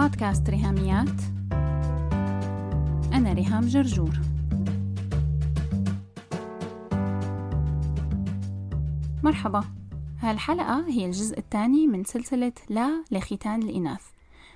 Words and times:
بودكاست 0.00 0.50
ريهاميات. 0.50 1.20
أنا 3.12 3.32
ريهام 3.32 3.66
جرجور. 3.66 4.20
مرحبا. 9.22 9.64
هالحلقة 10.20 10.88
هي 10.88 11.06
الجزء 11.06 11.38
الثاني 11.38 11.86
من 11.86 12.04
سلسلة 12.04 12.52
لا 12.68 13.04
لختان 13.10 13.62
الإناث. 13.62 14.02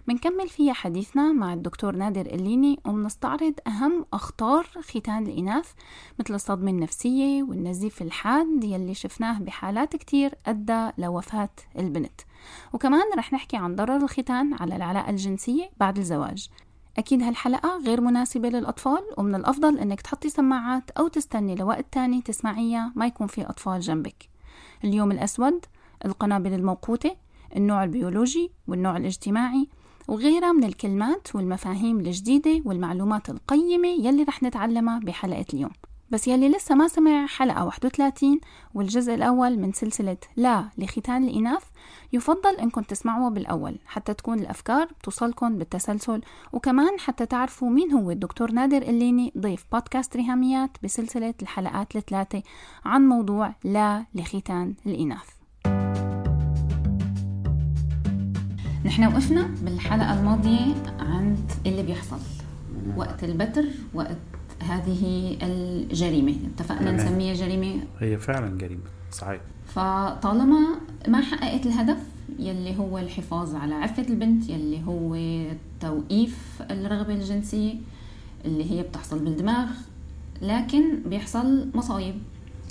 منكمل 0.06 0.48
فيها 0.48 0.72
حديثنا 0.72 1.32
مع 1.32 1.52
الدكتور 1.52 1.96
نادر 1.96 2.26
الليني 2.26 2.78
ومنستعرض 2.86 3.54
أهم 3.66 4.06
أخطار 4.12 4.66
ختان 4.80 5.26
الإناث 5.26 5.72
مثل 6.20 6.34
الصدمة 6.34 6.70
النفسية 6.70 7.42
والنزيف 7.42 8.02
الحاد 8.02 8.64
يلي 8.64 8.94
شفناه 8.94 9.38
بحالات 9.38 9.96
كتير 9.96 10.34
أدى 10.46 10.90
لوفاة 10.98 11.54
البنت. 11.78 12.20
وكمان 12.72 13.04
رح 13.18 13.32
نحكي 13.32 13.56
عن 13.56 13.76
ضرر 13.76 13.96
الختان 13.96 14.54
على 14.54 14.76
العلاقة 14.76 15.10
الجنسية 15.10 15.70
بعد 15.80 15.98
الزواج. 15.98 16.48
أكيد 16.98 17.22
هالحلقة 17.22 17.78
غير 17.86 18.00
مناسبة 18.00 18.48
للأطفال 18.48 19.02
ومن 19.18 19.34
الأفضل 19.34 19.78
إنك 19.78 20.00
تحطي 20.00 20.28
سماعات 20.28 20.90
أو 20.90 21.08
تستني 21.08 21.54
لوقت 21.54 21.86
تاني 21.92 22.22
تسمعيها 22.22 22.92
ما 22.96 23.06
يكون 23.06 23.26
في 23.26 23.42
أطفال 23.42 23.80
جنبك. 23.80 24.28
اليوم 24.84 25.12
الأسود 25.12 25.64
القنابل 26.04 26.52
الموقوتة 26.52 27.16
النوع 27.56 27.84
البيولوجي 27.84 28.50
والنوع 28.66 28.96
الاجتماعي 28.96 29.68
وغيرها 30.08 30.52
من 30.52 30.64
الكلمات 30.64 31.36
والمفاهيم 31.36 32.00
الجديدة 32.00 32.62
والمعلومات 32.64 33.30
القيمة 33.30 33.88
يلي 33.88 34.22
رح 34.22 34.42
نتعلمها 34.42 34.98
بحلقة 34.98 35.44
اليوم. 35.54 35.70
بس 36.10 36.28
يلي 36.28 36.48
لسه 36.48 36.74
ما 36.74 36.88
سمع 36.88 37.26
حلقة 37.26 37.64
31 37.64 38.40
والجزء 38.74 39.14
الأول 39.14 39.58
من 39.58 39.72
سلسلة 39.72 40.16
لا 40.36 40.68
لختان 40.78 41.24
الإناث 41.24 41.62
يفضل 42.12 42.56
إنكم 42.56 42.82
تسمعوها 42.82 43.30
بالأول 43.30 43.78
حتى 43.86 44.14
تكون 44.14 44.38
الأفكار 44.38 44.88
توصلكم 45.02 45.58
بالتسلسل 45.58 46.20
وكمان 46.52 46.98
حتى 46.98 47.26
تعرفوا 47.26 47.70
مين 47.70 47.92
هو 47.92 48.10
الدكتور 48.10 48.52
نادر 48.52 48.82
الليني 48.82 49.32
ضيف 49.38 49.64
بودكاست 49.72 50.16
ريهاميات 50.16 50.70
بسلسلة 50.82 51.34
الحلقات 51.42 51.96
الثلاثة 51.96 52.42
عن 52.84 53.08
موضوع 53.08 53.54
لا 53.64 54.04
لختان 54.14 54.74
الإناث. 54.86 55.28
نحن 58.84 59.04
وقفنا 59.04 59.42
بالحلقة 59.62 60.20
الماضية 60.20 60.74
عند 61.00 61.52
اللي 61.66 61.82
بيحصل 61.82 62.18
وقت 62.96 63.24
البتر 63.24 63.64
وقت 63.94 64.16
هذه 64.64 65.36
الجريمة. 65.42 66.34
اتفقنا. 66.54 66.92
نسميها 66.92 67.34
جريمة؟ 67.34 67.82
هي 68.00 68.18
فعلا 68.18 68.58
جريمة 68.58 68.82
صحيح. 69.12 69.40
فطالما 69.66 70.60
ما 71.08 71.20
حققت 71.20 71.66
الهدف 71.66 71.98
يلي 72.38 72.78
هو 72.78 72.98
الحفاظ 72.98 73.54
على 73.54 73.74
عفة 73.74 74.02
البنت 74.08 74.48
يلي 74.48 74.82
هو 74.86 75.16
توقيف 75.80 76.62
الرغبة 76.70 77.14
الجنسية 77.14 77.74
اللي 78.44 78.70
هي 78.70 78.82
بتحصل 78.82 79.18
بالدماغ 79.18 79.66
لكن 80.42 81.02
بيحصل 81.06 81.68
مصايب 81.74 82.14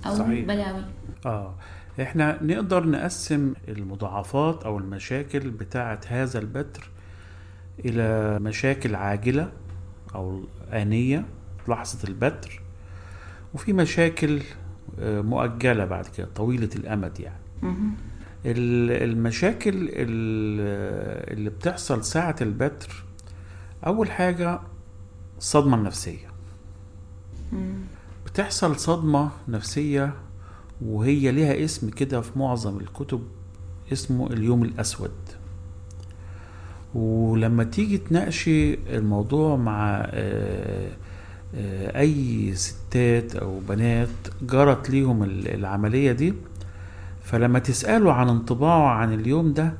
أو 0.05 0.15
صحيح. 0.15 0.45
بلاوي. 0.47 0.83
آه. 1.25 1.53
إحنا 2.01 2.43
نقدر 2.43 2.87
نقسم 2.87 3.53
المضاعفات 3.67 4.63
أو 4.63 4.77
المشاكل 4.77 5.49
بتاعة 5.49 5.99
هذا 6.07 6.39
البتر 6.39 6.89
إلى 7.85 8.39
مشاكل 8.39 8.95
عاجلة 8.95 9.51
أو 10.15 10.43
آنية 10.73 11.25
لحظة 11.69 12.07
البتر 12.09 12.61
وفي 13.53 13.73
مشاكل 13.73 14.41
آه، 14.99 15.21
مؤجلة 15.21 15.85
بعد 15.85 16.05
كده 16.07 16.27
طويلة 16.35 16.69
الأمد 16.75 17.19
يعني. 17.19 17.39
المشاكل 18.45 19.73
ال- 19.75 21.33
اللي 21.33 21.49
بتحصل 21.49 22.03
ساعة 22.03 22.35
البتر 22.41 23.03
أول 23.85 24.11
حاجة 24.11 24.59
الصدمة 25.37 25.77
النفسية. 25.77 26.27
بتحصل 28.25 28.75
صدمة 28.79 29.29
نفسية 29.47 30.13
وهي 30.81 31.31
ليها 31.31 31.63
اسم 31.65 31.89
كده 31.89 32.21
في 32.21 32.39
معظم 32.39 32.77
الكتب 32.79 33.23
اسمه 33.93 34.27
اليوم 34.27 34.63
الأسود. 34.63 35.11
ولما 36.95 37.63
تيجي 37.63 37.97
تناقشي 37.97 38.73
الموضوع 38.73 39.55
مع 39.55 40.09
آه، 41.55 41.99
أي 41.99 42.51
ستات 42.55 43.35
أو 43.35 43.59
بنات 43.69 44.07
جرت 44.41 44.89
ليهم 44.89 45.23
ال- 45.23 45.47
العملية 45.53 46.11
دي 46.11 46.33
فلما 47.23 47.59
تسأله 47.59 48.13
عن 48.13 48.29
انطباعه 48.29 48.87
عن 48.89 49.13
اليوم 49.13 49.53
ده 49.53 49.73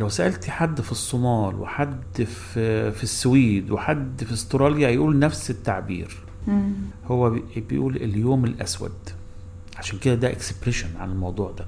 لو 0.00 0.08
سألتي 0.08 0.50
حد 0.50 0.80
في 0.80 0.92
الصومال 0.92 1.54
وحد 1.60 2.02
في 2.24 2.92
في 2.92 3.02
السويد 3.02 3.70
وحد 3.70 4.24
في 4.26 4.32
استراليا 4.32 4.88
يقول 4.88 5.18
نفس 5.18 5.50
التعبير. 5.50 6.16
مم. 6.46 6.72
هو 7.06 7.30
بي- 7.30 7.60
بيقول 7.68 7.96
اليوم 7.96 8.44
الأسود. 8.44 8.92
عشان 9.76 9.98
كده 9.98 10.14
ده 10.14 10.30
اكسبريشن 10.30 10.88
عن 11.00 11.10
الموضوع 11.10 11.50
ده. 11.50 11.64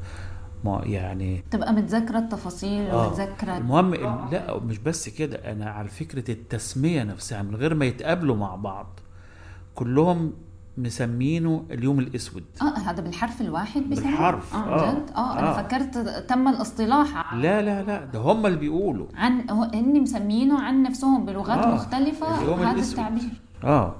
ما 0.66 0.80
يعني 0.84 1.44
تبقى 1.50 1.72
متذكرة 1.72 2.18
التفاصيل 2.18 2.86
آه. 2.90 3.06
ومتذكرة 3.08 3.56
المهم 3.58 3.94
ال- 3.94 4.28
لا 4.32 4.58
مش 4.58 4.78
بس 4.78 5.08
كده 5.08 5.52
أنا 5.52 5.70
على 5.70 5.88
فكرة 5.88 6.30
التسمية 6.30 7.02
نفسها 7.02 7.42
من 7.42 7.56
غير 7.56 7.74
ما 7.74 7.84
يتقابلوا 7.84 8.36
مع 8.36 8.54
بعض 8.56 8.86
كلهم 9.74 10.32
مسمينه 10.78 11.64
اليوم 11.70 11.98
الأسود 11.98 12.44
آه 12.62 12.78
هذا 12.78 13.02
بالحرف 13.02 13.40
الواحد 13.40 13.80
بيسموه؟ 13.82 14.10
بالحرف، 14.10 14.54
آه 14.54 14.58
آه. 14.58 14.92
جد 14.94 15.10
آه 15.16 15.38
أنا 15.38 15.58
آه. 15.58 15.62
فكرت 15.62 15.98
تم 16.28 16.48
الاصطلاح 16.48 17.34
لا 17.34 17.62
لا 17.62 17.82
لا 17.82 18.04
ده 18.04 18.18
هم 18.18 18.46
اللي 18.46 18.58
بيقولوا 18.58 19.06
عن 19.14 19.50
هن 19.50 20.00
مسمينه 20.02 20.60
عن 20.62 20.82
نفسهم 20.82 21.24
بلغات 21.26 21.58
آه، 21.58 21.74
مختلفة 21.74 22.42
اليوم 22.42 22.58
هذا 22.60 22.70
الأسود. 22.70 22.98
التعبير 22.98 23.30
آه 23.64 23.94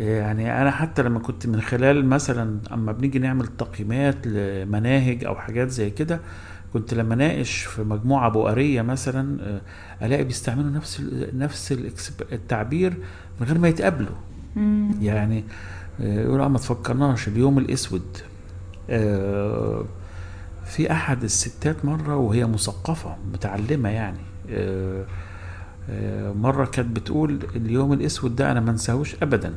يعني 0.00 0.62
أنا 0.62 0.70
حتى 0.70 1.02
لما 1.02 1.18
كنت 1.18 1.46
من 1.46 1.60
خلال 1.60 2.06
مثلا 2.06 2.60
أما 2.72 2.92
بنيجي 2.92 3.18
نعمل 3.18 3.46
تقييمات 3.46 4.26
لمناهج 4.26 5.24
أو 5.24 5.34
حاجات 5.34 5.68
زي 5.68 5.90
كده 5.90 6.20
كنت 6.72 6.94
لما 6.94 7.14
ناقش 7.14 7.62
في 7.62 7.82
مجموعة 7.82 8.28
بؤرية 8.30 8.82
مثلا 8.82 9.42
آه، 9.42 9.60
ألاقي 10.06 10.24
بيستعملوا 10.24 10.70
نفس 10.70 11.00
ال 11.00 11.38
نفس 11.38 11.72
التعبير 12.32 12.96
من 13.40 13.46
غير 13.46 13.58
ما 13.58 13.68
يتقابلوا. 13.68 14.16
يعني 15.00 15.44
آه، 16.00 16.20
يقولوا 16.22 16.44
آه، 16.44 16.48
ما 16.48 16.58
تفكرناش 16.58 17.28
اليوم 17.28 17.58
الأسود. 17.58 18.18
في 20.64 20.92
أحد 20.92 21.22
الستات 21.24 21.84
مرة 21.84 22.16
وهي 22.16 22.46
مثقفة 22.46 23.16
متعلمة 23.32 23.88
يعني 23.88 24.18
مرة 26.34 26.64
كانت 26.64 26.96
بتقول 26.96 27.38
اليوم 27.56 27.92
الأسود 27.92 28.36
ده 28.36 28.52
أنا 28.52 28.60
ما 28.60 28.70
أنساهوش 28.70 29.16
ابدا. 29.22 29.52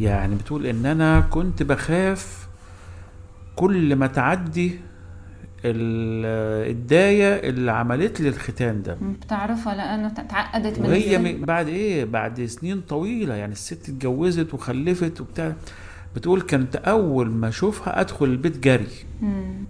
يعني 0.00 0.34
بتقول 0.34 0.66
إن 0.66 0.86
أنا 0.86 1.20
كنت 1.20 1.62
بخاف 1.62 2.48
كل 3.56 3.96
ما 3.96 4.06
تعدي 4.06 4.68
ال- 5.64 6.70
الداية 6.70 7.48
اللي 7.50 7.72
عملت 7.72 8.20
لي 8.20 8.28
الختان 8.28 8.82
ده. 8.82 8.96
بتعرفها 9.22 9.74
لأنه 9.74 10.08
تعقدت 10.08 10.78
من 10.78 10.86
وهي. 10.86 11.18
م- 11.18 11.44
بعد 11.44 11.68
إيه؟ 11.68 12.04
بعد 12.04 12.44
سنين 12.44 12.80
طويلة. 12.80 13.34
يعني 13.34 13.52
الست 13.52 13.88
اتجوزت 13.88 14.54
وخلفت 14.54 15.20
وبتاع. 15.20 15.52
بتقول 16.16 16.40
كنت 16.42 16.76
أول 16.76 17.30
ما 17.30 17.48
أشوفها 17.48 18.00
أدخل 18.00 18.26
البيت 18.26 18.58
جري. 18.58 18.86
مم. 19.22 19.64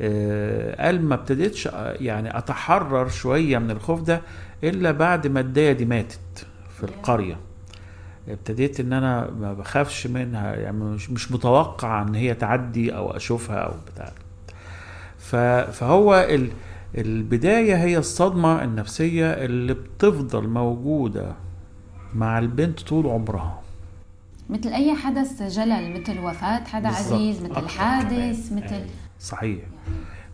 آه، 0.00 0.84
قال 0.86 1.02
ما 1.04 1.14
ابتديتش 1.14 1.68
يعني 2.00 2.38
أتحرر 2.38 3.08
شوية 3.08 3.58
من 3.58 3.70
الخوف 3.70 4.02
ده 4.02 4.20
إلا 4.64 4.90
بعد 4.90 5.26
ما 5.26 5.40
الداية 5.40 5.72
دي 5.72 5.84
ماتت 5.84 6.46
في 6.76 6.84
القرية. 6.84 7.36
ابتديت 8.28 8.80
إن 8.80 8.92
أنا 8.92 9.30
ما 9.30 9.52
بخافش 9.52 10.06
منها 10.06 10.54
يعني 10.54 10.76
مش 10.76 11.10
مش 11.10 11.32
متوقع 11.32 12.02
إن 12.02 12.14
هي 12.14 12.34
تعدي 12.34 12.96
أو 12.96 13.10
أشوفها 13.10 13.56
أو 13.56 13.72
بتاع 13.92 14.12
فهو 15.72 16.14
ال 16.30 16.50
البداية 16.98 17.76
هي 17.76 17.98
الصدمة 17.98 18.64
النفسية 18.64 19.26
اللي 19.30 19.74
بتفضل 19.74 20.48
موجودة 20.48 21.32
مع 22.14 22.38
البنت 22.38 22.80
طول 22.80 23.06
عمرها 23.06 23.60
مثل 24.50 24.68
أي 24.68 24.94
حدث 24.94 25.42
جلل 25.42 26.00
مثل 26.00 26.18
وفاة 26.18 26.64
حدا. 26.64 26.88
عزيز 26.88 27.42
مثل 27.42 27.68
حادث. 27.68 28.52
مثل 28.52 28.74
أيوة. 28.74 28.86
صحيح 29.20 29.60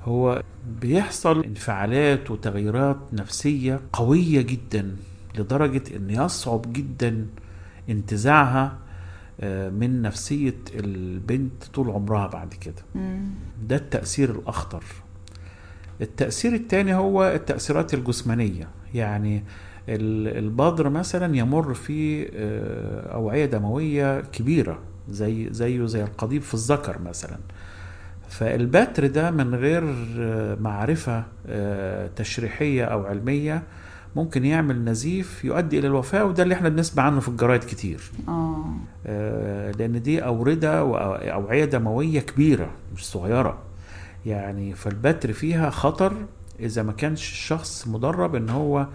هو 0.05 0.43
بيحصل 0.81 1.45
انفعالات 1.45 2.31
وتغييرات 2.31 2.97
نفسية 3.13 3.81
قوية 3.93 4.41
جدا 4.43 4.97
لدرجة 5.39 5.97
إن 5.97 6.11
يصعب 6.11 6.73
جدا 6.73 7.27
انتزاعها 7.89 8.79
آه، 9.41 9.69
من 9.69 10.03
نفسية 10.03 10.55
البنت 10.75 11.65
طول 11.75 11.91
عمرها 11.91 12.27
بعد 12.27 12.55
كده. 12.55 12.83
مم. 12.95 13.25
ده 13.69 13.77
التأثير 13.77 14.31
الأخطر. 14.31 14.85
التأثير 16.01 16.55
الثاني 16.55 16.95
هو 16.95 17.25
التأثيرات 17.27 17.95
الجسمانية. 17.95 18.69
يعني 18.95 19.45
ال- 19.89 20.39
البدر 20.45 20.89
مثلا 20.89 21.37
يمر 21.37 21.75
في 21.75 22.29
آه، 22.35 23.15
أوعية 23.15 23.47
دموية 23.47 24.21
كبيرة 24.21 24.79
زي 25.09 25.49
زيه 25.53 25.87
زي 25.87 26.03
القضيب 26.03 26.43
في 26.43 26.55
الذكر 26.55 26.99
مثلا. 27.03 27.39
فالبتر 28.29 29.07
ده 29.07 29.31
من 29.31 29.55
غير 29.55 29.83
آه، 30.19 30.55
معرفة 30.55 31.25
تشريحية 32.17 32.85
أو 32.85 33.07
علمية 33.07 33.63
ممكن 34.17 34.45
يعمل 34.45 34.85
نزيف 34.85 35.45
يؤدي 35.45 35.79
إلى 35.79 35.87
الوفاة 35.87 36.25
وده 36.25 36.43
اللي 36.43 36.55
إحنا 36.55 36.69
بنسمع 36.69 37.03
عنه 37.03 37.21
في 37.21 37.29
الجرايد 37.29 37.65
كتير. 37.65 38.01
آه. 38.29 38.65
آه، 39.07 39.71
لأن 39.71 40.03
دي 40.03 40.25
أوردة 40.25 40.85
واوعيه 40.85 41.65
دمويه 41.65 42.21
كبيرة 42.21 42.71
مش 42.97 43.07
صغيرة. 43.07 43.59
يعني 44.27 44.75
فالبتر 44.75 45.33
فيها 45.33 45.71
خطر 45.71 46.13
إذا 46.61 46.83
ما 46.83 46.93
كانش 46.93 47.33
الشخص 47.33 47.89
مدرب 47.89 48.35
إن 48.35 48.49
هو 48.51 48.87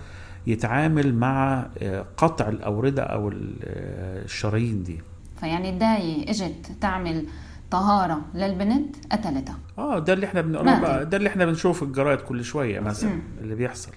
يتعامل 0.47 1.15
مع 1.15 1.68
آه، 1.77 2.06
قطع 2.18 2.50
الأوردة 2.50 3.03
أو 3.03 3.27
آه، 3.29 4.23
الشرايين 4.23 4.83
دي. 4.83 5.01
فيعني 5.39 5.69
الداية 5.69 6.29
إجت 6.29 6.71
تعمل 6.81 7.25
طهارة 7.71 8.21
للبنت 8.33 8.95
قتلتها. 9.11 9.57
آه 9.77 10.00
ده 10.00 10.13
اللي 10.13 10.25
إحنا 10.25 10.41
بنقوله 10.41 11.03
ده 11.03 11.18
اللي 11.18 11.29
إحنا 11.29 11.45
بنشوفه 11.45 11.79
في 11.79 11.85
الجرايد 11.85 12.19
كل 12.19 12.44
شوية 12.44 12.79
مثلا. 12.79 13.19
اللي 13.41 13.56
بيحصل. 13.56 13.91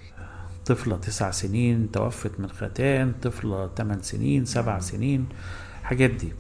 طفلة 0.69 0.97
تسع 0.97 1.31
سنين 1.31 1.91
توفت 1.91 2.41
من 2.41 2.49
ختان 2.51 3.13
طفلة 3.23 3.71
ثمان 3.77 4.03
سنين 4.03 4.45
سبع 4.45 4.79
سنين 4.79 5.27
حاجات 5.83 6.11
دي 6.11 6.33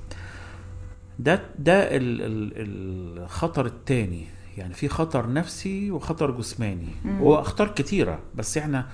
ده 1.18 1.40
ده 1.58 1.96
ال- 1.96 2.22
ال- 2.22 3.22
الخطر 3.22 3.66
الثاني 3.66 4.26
يعني 4.56 4.74
في 4.74 4.88
خطر 4.88 5.32
نفسي 5.32 5.90
وخطر 5.90 6.30
جسماني. 6.30 6.88
وأخطار 7.20 7.68
كتيرة 7.68 8.18
بس 8.34 8.58
إحنا 8.58 8.86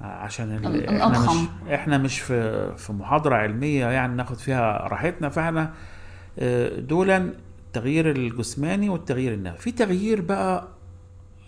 عشان 0.00 0.52
إحنا 0.54 1.08
مش. 1.08 1.48
إحنا 1.74 1.98
مش 1.98 2.20
في 2.20 2.70
في 2.76 2.92
محاضرة 2.92 3.34
علمية 3.36 3.86
يعني 3.86 4.14
ناخد 4.14 4.36
فيها 4.36 4.88
راحتنا 4.88 5.28
فإحنا 5.28 5.72
آه، 6.38 6.80
دولا 6.80 7.32
التغيير 7.66 8.10
الجسماني 8.10 8.88
والتغيير 8.88 9.34
النفسي 9.34 9.62
في 9.62 9.72
تغيير 9.72 10.20
بقى 10.20 10.68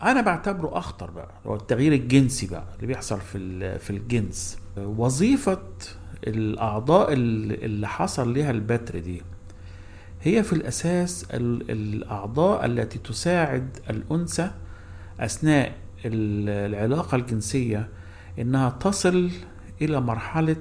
أنا 0.03 0.21
بعتبره 0.21 0.79
أخطر 0.79 1.11
بقى 1.11 1.31
هو 1.47 1.55
التغيير 1.55 1.93
الجنسي 1.93 2.47
بقى 2.47 2.65
اللي 2.77 2.87
بيحصل 2.87 3.21
في 3.21 3.79
في 3.79 3.91
الجنس 3.91 4.59
وظيفة 4.77 5.63
الأعضاء 6.27 7.13
ال- 7.13 7.65
اللي 7.65 7.89
حصل 7.89 8.35
لها 8.35 8.51
البتر 8.51 8.99
دي 8.99 9.23
هي 10.23 10.43
في 10.43 10.53
الأساس 10.53 11.27
ال- 11.31 11.71
الأعضاء 11.71 12.65
التي 12.67 12.99
تساعد 12.99 13.79
الأنثى 13.91 14.51
أثناء 15.21 15.69
ال- 16.05 16.73
العلاقة 16.75 17.17
الجنسية 17.17 17.89
إنها 18.39 18.71
تصل 18.71 19.31
إلى 19.83 20.01
مرحلة 20.01 20.57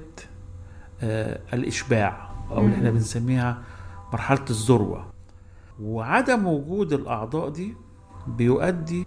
آه، 1.02 1.40
الإشباع 1.54 2.30
أو 2.50 2.58
اللي 2.60 2.74
إحنا. 2.76 2.90
بنسميها 2.90 3.62
مرحلة 4.12 4.44
الذروة 4.50 5.06
وعدم 5.82 6.46
وجود 6.46 6.92
الأعضاء 6.92 7.48
دي 7.48 7.74
بيؤدي 8.26 9.06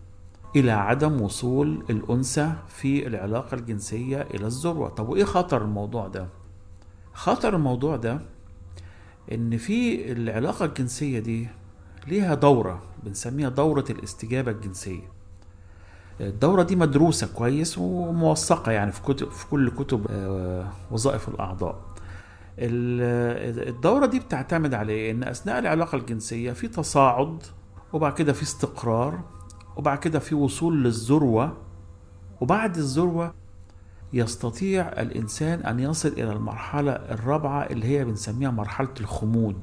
إلى 0.56 0.72
عدم 0.72 1.22
وصول 1.22 1.84
الأنثى 1.90 2.54
في 2.68 3.08
العلاقة 3.08 3.56
الجنسية 3.56 4.22
إلى 4.22 4.46
الذروة 4.48 4.90
طب 4.90 5.10
وإيه 5.10 5.24
خطر 5.24 5.62
الموضوع 5.62 6.08
ده 6.08 6.28
خطر 7.14 7.56
الموضوع 7.56 7.96
ده 7.96 8.20
إن 9.32 9.58
في 9.58 10.12
العلاقة 10.12 10.66
الجنسية 10.66 11.20
دي 11.20 11.48
ليها 12.08 12.36
دورة 12.36 12.82
بنسميها 13.04 13.50
دورة 13.50 13.86
الاستجابة 13.90 14.52
الجنسية 14.52 15.16
الدورة 16.22 16.64
دي 16.64 16.76
مدروسة 16.76 17.28
كويس 17.28 17.78
وموثقة 17.78 18.72
يعني 18.72 18.92
في 18.92 19.02
كتب 19.02 19.30
في 19.32 19.48
كل 19.48 19.70
كتب 19.72 20.06
آه، 20.10 20.68
وظائف 20.92 21.30
الأعضاء. 21.30 21.76
ال- 22.60 23.68
الدورة 23.70 24.06
دي 24.06 24.20
بتعتمد 24.20 24.74
على 24.74 24.94
إيه؟ 24.94 25.12
إن 25.12 25.24
أثناء 25.24 25.60
العلاقة 25.60 25.96
الجنسية 25.96 26.52
في 26.52 26.68
تصاعد 26.68 27.44
وبعد 27.94 28.14
كده 28.14 28.34
في 28.34 28.44
استقرار 28.44 29.20
وبعد 29.78 29.98
كده 29.98 30.20
في 30.20 30.36
وصول 30.36 30.84
للذروة. 30.84 31.58
وبعد 32.42 32.78
الذروة 32.78 33.34
يستطيع 34.14 34.88
الإنسان 34.88 35.60
أن 35.60 35.80
يصل 35.80 36.10
إلى 36.10 36.32
المرحلة 36.32 36.92
الرابعة 36.92 37.62
اللي 37.64 37.86
هي 37.88 38.06
بنسميها 38.06 38.52
مرحلة 38.52 38.94
الخمود. 39.00 39.58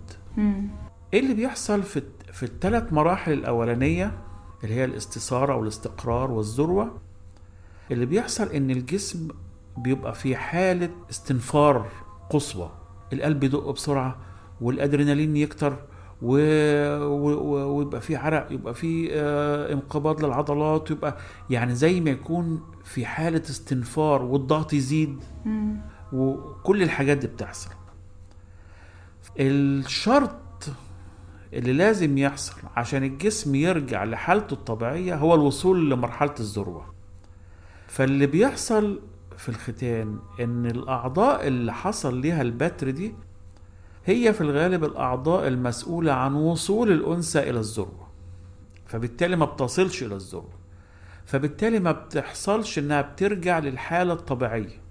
إيه 1.15 1.21
اللي 1.21 1.35
بيحصل 1.35 1.83
في 1.83 2.03
في 2.33 2.43
الثلاث 2.43 2.93
مراحل 2.93 3.33
الأولانية 3.33 4.19
اللي 4.65 4.75
هي 4.75 4.85
الاستثارة 4.85 5.57
والاستقرار 5.57 6.31
والذروة؟ 6.31 6.99
اللي 7.91 8.07
بيحصل 8.07 8.47
إن 8.49 8.71
الجسم 8.71 9.29
بيبقى 9.79 10.15
في 10.15 10.37
حالة 10.37 10.91
استنفار 11.11 11.89
قصوى. 12.31 12.71
القلب 13.13 13.45
يدق 13.45 13.71
بسرعة 13.71 14.17
والأدرينالين 14.61 15.37
يكتر. 15.37 15.77
ويبقى 16.23 18.01
في 18.01 18.17
عرق 18.17 18.53
يبقى 18.53 18.75
في 18.75 19.09
آه، 19.13 19.73
انقباض 19.73 20.25
للعضلات 20.25 20.91
يبقى 20.91 21.17
يعني 21.51 21.75
زي 21.75 22.01
ما 22.01 22.11
يكون 22.11 22.63
في 22.85 23.07
حالة 23.07 23.43
استنفار 23.43 24.23
والضغط 24.23 24.73
يزيد. 24.73 25.21
وكل 26.13 26.83
الحاجات 26.83 27.19
دي 27.19 27.27
بتحصل 27.27 27.71
الشرط 29.41 30.39
اللي 31.53 31.73
لازم 31.73 32.19
يحصل 32.19 32.55
عشان 32.77 33.03
الجسم 33.05 33.55
يرجع 33.55 34.05
لحالته 34.05 34.55
الطبيعية 34.55 35.15
هو 35.15 35.35
الوصول 35.35 35.91
لمرحلة 35.91 36.35
الذروة 36.41 36.95
فاللي 37.87 38.27
بيحصل 38.27 39.01
في 39.37 39.49
الختان 39.49 40.19
إن 40.41 40.67
الأعضاء 40.67 41.47
اللي 41.47 41.73
حصل 41.73 42.21
ليها 42.21 42.43
البتر 42.43 42.91
دي 42.91 43.15
هي 44.05 44.33
في 44.33 44.41
الغالب 44.41 44.85
الأعضاء 44.85 45.49
المسؤولة 45.49 46.13
عن 46.13 46.35
وصول 46.35 46.93
الأنثى 46.93 47.51
إلى 47.51 47.59
الذروة. 47.61 48.09
فبالتالي 48.87 49.37
ما 49.37 49.45
بتصلش 49.45 50.03
إلى 50.03 50.15
الذروة. 50.15 50.53
فبالتالي 51.25 51.81
ما 51.81 51.93
بتحصلش 51.93 52.79
إنها 52.79 53.03
بترجع 53.03 53.59
للحالة 53.59 54.13
الطبيعية. 54.13 54.83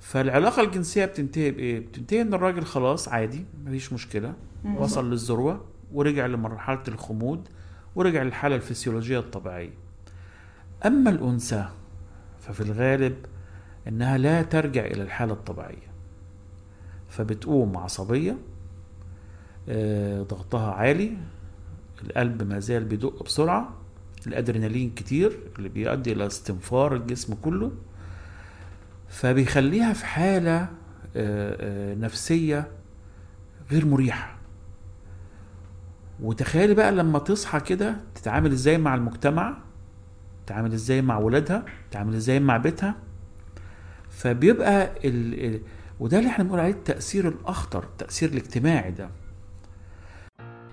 فالعلاقة 0.00 0.62
الجنسية 0.62 1.04
بتنتهي 1.04 1.50
بإيه؟ 1.50 1.80
بتنتهي 1.80 2.22
إن 2.22 2.34
الراجل 2.34 2.64
خلاص 2.64 3.08
عادي 3.08 3.44
مفيش 3.64 3.92
مشكلة. 3.92 4.34
وصل 4.76 5.10
للذروة 5.10 5.64
ورجع 5.92 6.26
لمرحلة 6.26 6.82
الخمود 6.88 7.48
ورجع 7.94 8.22
للحالة 8.22 8.56
الفسيولوجية 8.56 9.18
الطبيعية. 9.18 9.74
أما 10.86 11.10
الأنثى 11.10 11.68
ففي 12.40 12.60
الغالب 12.60 13.16
إنها 13.88 14.18
لا 14.18 14.42
ترجع 14.42 14.84
إلى 14.84 15.02
الحالة 15.02 15.32
الطبيعية. 15.32 15.91
فبتقوم 17.12 17.76
عصبية 17.76 18.36
آه، 19.68 20.22
ضغطها 20.22 20.72
عالي 20.72 21.16
القلب 22.04 22.42
ما 22.42 22.58
زال 22.58 22.84
بيدق 22.84 23.22
بسرعة 23.22 23.74
الأدرينالين 24.26 24.90
كتير 24.90 25.38
اللي 25.58 25.68
بيؤدي 25.68 26.12
إلى 26.12 26.26
استنفار 26.26 26.94
الجسم 26.96 27.34
كله 27.34 27.72
فبيخليها 29.08 29.92
في 29.92 30.06
حالة 30.06 30.60
آه، 30.60 30.68
آه، 31.16 31.94
نفسية 31.94 32.68
غير 33.70 33.86
مريحة 33.86 34.36
وتخيلي 36.20 36.74
بقى 36.74 36.92
لما 36.92 37.18
تصحى 37.18 37.60
كده 37.60 37.96
تتعامل 38.14 38.52
إزاي 38.52 38.78
مع 38.78 38.94
المجتمع 38.94 39.58
تتعامل 40.46 40.72
إزاي 40.72 41.02
مع 41.02 41.18
ولادها 41.18 41.64
تتعامل 41.90 42.14
إزاي 42.14 42.40
مع 42.40 42.56
بيتها 42.56 42.94
فبيبقى. 44.10 44.90
وده 46.02 46.18
اللي 46.18 46.30
إحنا 46.30 46.44
بنقول 46.44 46.60
عليه 46.60 46.72
التأثير 46.72 47.28
الأخطر 47.28 47.84
التأثير 47.84 48.28
الاجتماعي 48.28 48.90
ده. 48.90 49.10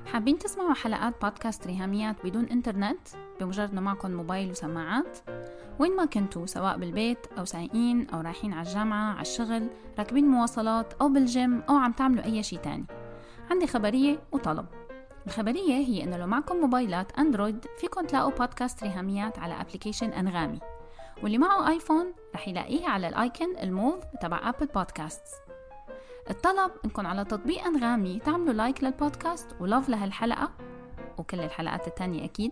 حابين 0.05 0.37
تسمعوا 0.37 0.73
حلقات 0.73 1.13
بودكاست 1.21 1.67
ريهاميات 1.67 2.15
بدون 2.23 2.45
إنترنت؟ 2.45 2.99
بمجرد 3.39 3.71
انه 3.71 3.81
معكم 3.81 4.11
موبايل 4.11 4.51
وسماعات. 4.51 5.17
وين 5.79 5.95
ما 5.95 6.05
كنتوا 6.05 6.45
سواء 6.45 6.77
بالبيت 6.77 7.27
أو 7.37 7.45
سايقين 7.45 8.09
أو 8.09 8.21
رايحين 8.21 8.53
على 8.53 8.67
الجامعة 8.67 9.11
على 9.11 9.21
الشغل 9.21 9.67
راكبين 9.99 10.25
مواصلات 10.25 10.93
أو 11.01 11.09
بالجيم 11.09 11.61
أو 11.69 11.75
عم 11.75 11.91
تعملوا 11.91 12.25
أي 12.25 12.43
شيء 12.43 12.59
تاني. 12.59 12.85
عندي 13.51 13.67
خبرية 13.67 14.19
وطلب. 14.31 14.65
الخبرية 15.27 15.73
هي 15.73 16.03
إنه 16.03 16.17
لو 16.17 16.27
معكم 16.27 16.55
موبايلات 16.55 17.19
أندرويد 17.19 17.65
فيكم 17.79 18.05
تلاقوا 18.05 18.31
بودكاست 18.31 18.83
ريهاميات 18.83 19.39
على 19.39 19.61
application 19.61 20.09
أنغامي. 20.09 20.59
واللي 21.23 21.37
معه 21.37 21.69
ايفون 21.69 22.13
رح 22.35 22.47
يلاقيه 22.47 22.87
على 22.87 23.07
ال 23.07 23.17
icon 23.17 23.57
الموف 23.57 24.03
تبع 24.21 24.49
Apple 24.49 24.65
Podcasts 24.65 25.31
الطلب 26.29 26.71
إنكم 26.85 27.07
على 27.07 27.25
تطبيق 27.25 27.65
أنغامي 27.65 28.19
تعملوا 28.19 28.53
like 28.53 28.83
للبودكاست 28.83 29.47
و 29.59 29.65
love 29.65 29.89
لهالحلقة 29.89 30.51
وكل 31.17 31.39
الحلقات 31.39 31.87
التانية 31.87 32.25
أكيد. 32.25 32.51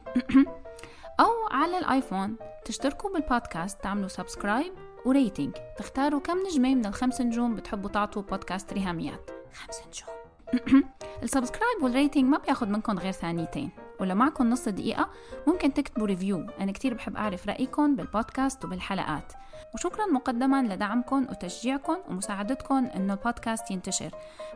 أو 1.19 1.47
على 1.51 1.77
الآيفون 1.77 2.35
تشتركوا 2.65 3.09
بالبودكاست 3.09 3.81
تعملوا 3.81 4.07
subscribe 4.07 4.73
و 5.05 5.12
rating 5.12 5.55
تختاروا 5.77 6.19
كم 6.19 6.37
نجمة 6.37 6.75
من 6.75 6.85
الخمس 6.85 7.21
نجوم 7.21 7.55
بتحبوا 7.55 7.89
تعطوا 7.89 8.21
بودكاست 8.21 8.73
ريهاميات. 8.73 9.31
خمس 9.53 9.81
نجوم. 9.87 10.83
ال 11.23 11.29
subscribe 11.29 11.83
وال 11.83 11.93
rating 11.93 12.23
ما 12.23 12.37
بياخد 12.37 12.67
منكم 12.67 12.99
غير 12.99 13.11
ثانيتين. 13.11 13.69
ولو 13.99 14.15
معكم 14.15 14.49
نص 14.49 14.69
دقيقة 14.69 15.09
ممكن 15.47 15.73
تكتبوا 15.73 16.07
review 16.07 16.47
أنا 16.59 16.71
كتير 16.71 16.93
بحب 16.93 17.15
أعرف 17.15 17.47
رأيكم 17.47 17.95
بالبودكاست 17.95 18.65
وبالحلقات. 18.65 19.33
وشكرا 19.75 20.05
مقدما 20.05 20.63
لدعمكم 20.63 21.27
وتشجيعكم 21.29 21.97
ومساعدتكم 22.09 22.85
إنه 22.95 23.13
البودكاست 23.13 23.71
ينتشر. 23.71 24.11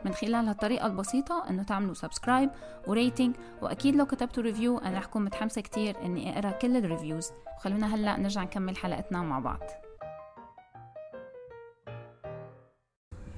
من 0.05 0.13
خلال 0.13 0.47
هالطريقة 0.47 0.85
البسيطة 0.87 1.49
إنه 1.49 1.63
تعملوا 1.63 1.93
subscribe 1.93 2.49
و 2.87 2.94
rating 2.94 3.35
وأكيد 3.61 3.95
لو 3.95 4.05
كتبتوا 4.05 4.43
review 4.43 4.77
أنا 4.77 4.97
رح 4.97 5.05
أكون 5.05 5.23
متحمسة 5.25 5.61
كتير 5.61 5.95
إني 6.05 6.39
أقرأ 6.39 6.51
كل 6.51 6.77
ال 6.77 6.84
reviews 6.84 7.31
وخلونا 7.57 7.95
هلأ 7.95 8.19
نرجع 8.19 8.43
نكمل 8.43 8.77
حلقتنا 8.77 9.21
مع 9.21 9.39
بعض. 9.39 9.59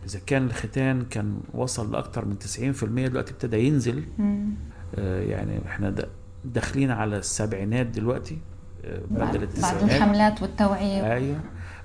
إذا 0.06 0.20
كان 0.20 0.46
الختان 0.46 1.06
كان 1.06 1.42
وصل 1.54 1.92
لأكثر 1.92 2.26
من 2.26 2.40
90% 2.40 2.84
دلوقتي 2.84 3.32
ابتدى 3.32 3.68
ينزل. 3.68 4.06
يعني 4.98 5.60
إحنا 5.68 5.96
داخلين 6.46 6.92
على 6.92 7.18
السبعينات 7.18 7.86
دلوقتي 7.88 8.38
آه 8.86 9.02
بعد 9.12 9.36
التسعينات. 9.36 9.84
بعد 9.84 9.92
الحملات 9.92 10.42
والتوعية. 10.42 11.14
أيوه. 11.14 11.40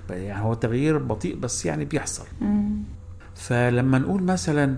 يعني 0.09 0.43
هو 0.45 0.53
تغيير 0.53 0.97
بطيء 0.97 1.35
بس 1.35 1.65
يعني 1.65 1.85
بيحصل. 1.85 2.25
مم. 2.41 2.83
فلما 3.35 3.97
نقول 3.99 4.23
مثلا 4.23 4.77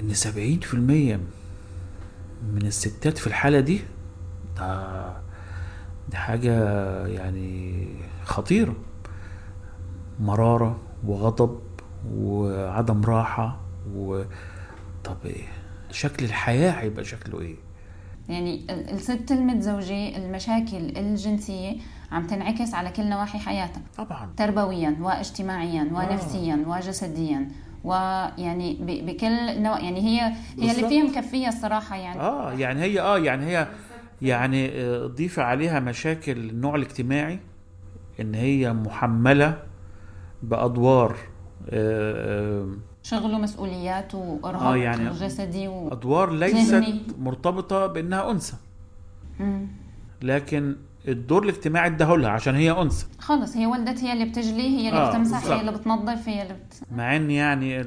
إن 0.00 0.14
70% 0.14 0.74
من 0.74 2.62
الستات 2.62 3.18
في 3.18 3.26
الحالة 3.26 3.60
دي 3.60 3.80
ده 4.56 5.12
دي 6.08 6.16
حاجة 6.16 6.52
يعني 7.06 7.86
خطيرة. 8.24 8.74
مرارة 10.20 10.78
وغضب 11.06 11.58
وعدم 12.14 13.02
راحة 13.04 13.60
و 13.94 14.22
طب 15.04 15.16
إيه؟ 15.24 15.44
شكل 15.98 16.24
الحياة 16.24 16.70
هيبقى 16.70 17.04
شكله 17.04 17.40
إيه؟ 17.40 17.56
يعني 18.28 18.66
الست 18.70 19.32
المتزوجه 19.32 20.16
المشاكل 20.16 20.96
الجنسية 20.96 21.76
عم 22.12 22.26
تنعكس 22.26 22.74
على 22.74 22.90
كل 22.90 23.08
نواحي 23.08 23.38
حياتها. 23.38 23.82
طبعا. 23.96 24.30
تربويا 24.36 24.96
واجتماعيا 25.00 25.82
ونفسيا 25.92 26.64
آه. 26.66 26.70
وجسديا 26.70 27.48
ويعني 27.84 28.76
بكل 28.80 29.62
نوع 29.62 29.80
يعني 29.80 30.00
هي 30.00 30.32
هي 30.58 30.70
اللي 30.70 30.88
فيها 30.88 31.04
مكفيه 31.04 31.48
الصراحة 31.48 31.96
يعني. 31.96 32.20
آه 32.20 32.52
يعني 32.52 32.80
هي 32.82 33.00
آه 33.00 33.18
يعني 33.18 33.46
هي 33.46 33.68
يعني 34.22 34.68
آه، 34.68 35.06
ضيف 35.06 35.38
عليها 35.38 35.80
مشاكل 35.80 36.32
النوع 36.32 36.76
الاجتماعي 36.76 37.38
إن 38.20 38.34
هي 38.34 38.72
محملة 38.72 39.62
بأدوار 40.42 41.16
آه، 41.70 42.62
آه، 42.62 42.68
شغل 43.08 43.34
ومسؤوليات 43.34 44.14
وإرهاق 44.14 44.62
آه 44.62 44.76
يعني 44.76 45.10
جسدي 45.10 45.68
و... 45.68 45.88
أدوار 45.92 46.32
ليست 46.32 46.84
مرتبطة 47.18 47.86
بأنها 47.86 48.30
أنثى. 48.30 48.56
لكن 50.22 50.76
الدور 51.08 51.42
الاجتماعي 51.42 51.86
اداهولها 51.86 52.30
عشان 52.30 52.54
هي 52.54 52.70
أنثى. 52.70 53.06
خلص 53.18 53.56
هي 53.56 53.66
ولدت 53.66 53.98
هي 54.04 54.12
اللي 54.12 54.24
بتجلي 54.24 54.62
هي 54.78 54.88
اللي 54.88 55.00
آه 55.00 55.10
بتمسح 55.10 55.46
هي 55.46 55.60
اللي 55.60 55.72
بتنظف 55.72 56.28
هي 56.28 56.42
اللي 56.42 56.54
بت... 56.54 56.80
مع 56.92 57.16
إن 57.16 57.30
يعني 57.30 57.80
آه، 57.80 57.86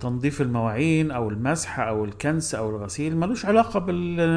تنظيف 0.00 0.40
المواعين 0.40 1.10
أو 1.10 1.28
المسح 1.28 1.80
أو 1.80 2.04
الكنس 2.04 2.54
أو 2.54 2.70
الغسيل 2.70 3.16
ملوش 3.16 3.46
علاقة 3.46 3.80